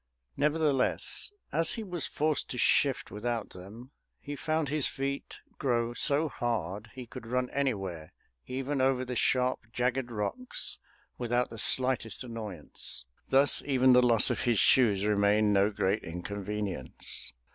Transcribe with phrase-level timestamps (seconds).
[0.35, 6.27] Nevertheless, as he was forced to shift without them, he found his feet grow so
[6.27, 8.11] hard, he could run anywhere
[8.47, 10.79] even over the sharp jagged rocks
[11.19, 13.05] without the slightest annoyance.
[13.29, 17.31] Thus even the loss of his shoes remained no great inconvenience.